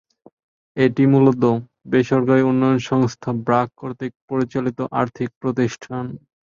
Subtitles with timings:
[0.77, 1.43] এটি মূলত;
[1.91, 6.05] বেসরকারি উন্নয়ন সংস্থা ব্র্যাক কর্তৃক পরিচালিত আর্থিক প্রতিষ্ঠান।